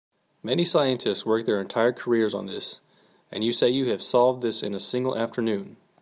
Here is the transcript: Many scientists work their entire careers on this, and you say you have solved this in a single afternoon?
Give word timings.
Many 0.41 0.65
scientists 0.65 1.27
work 1.27 1.45
their 1.45 1.61
entire 1.61 1.93
careers 1.93 2.33
on 2.33 2.47
this, 2.47 2.81
and 3.31 3.43
you 3.43 3.53
say 3.53 3.69
you 3.69 3.91
have 3.91 4.01
solved 4.01 4.41
this 4.41 4.63
in 4.63 4.73
a 4.73 4.79
single 4.79 5.15
afternoon? 5.15 5.77